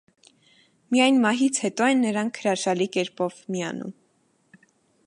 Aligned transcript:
Միայն 0.95 1.19
մահից 1.25 1.59
հետո 1.65 1.89
են 1.91 2.01
նրանք 2.07 2.41
հրաշալի 2.45 2.89
կերպով 2.97 3.39
միանում։ 3.57 3.95